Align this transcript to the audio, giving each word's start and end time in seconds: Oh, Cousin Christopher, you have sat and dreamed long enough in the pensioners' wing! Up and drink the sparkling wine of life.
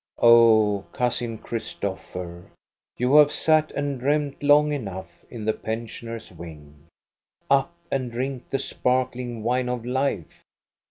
Oh, 0.17 0.83
Cousin 0.93 1.37
Christopher, 1.37 2.49
you 2.97 3.13
have 3.17 3.31
sat 3.31 3.69
and 3.73 3.99
dreamed 3.99 4.41
long 4.41 4.71
enough 4.73 5.23
in 5.29 5.45
the 5.45 5.53
pensioners' 5.53 6.31
wing! 6.31 6.87
Up 7.51 7.75
and 7.91 8.11
drink 8.11 8.49
the 8.49 8.57
sparkling 8.57 9.43
wine 9.43 9.69
of 9.69 9.85
life. 9.85 10.41